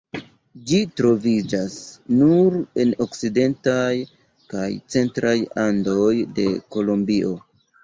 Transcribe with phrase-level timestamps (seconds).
[0.69, 1.75] Ĝi troviĝas
[2.21, 3.93] nur en okcidentaj
[4.55, 7.33] kaj centraj Andoj de Kolombio.